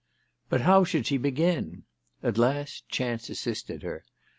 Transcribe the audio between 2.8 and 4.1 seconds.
chance assisted her.